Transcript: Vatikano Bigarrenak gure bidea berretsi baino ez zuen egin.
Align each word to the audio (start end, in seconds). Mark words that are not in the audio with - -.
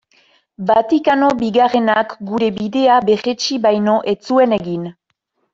Vatikano 0.69 1.27
Bigarrenak 1.41 2.17
gure 2.31 2.49
bidea 2.57 2.97
berretsi 3.11 3.61
baino 3.67 3.97
ez 4.15 4.19
zuen 4.31 4.61
egin. 4.63 4.93